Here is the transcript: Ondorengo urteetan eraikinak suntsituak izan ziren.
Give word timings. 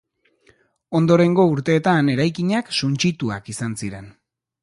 Ondorengo 0.99 1.45
urteetan 1.51 2.09
eraikinak 2.15 2.73
suntsituak 2.79 3.55
izan 3.57 3.79
ziren. 3.85 4.09